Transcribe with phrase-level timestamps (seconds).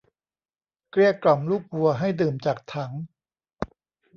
[0.89, 2.91] เกลี้ยกล่อมลูกวัวให้ดื่มจากถัง